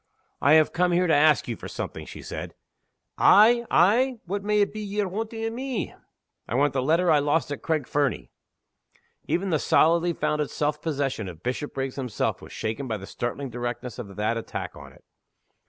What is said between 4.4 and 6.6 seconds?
may it be ye're wanting of me?" "I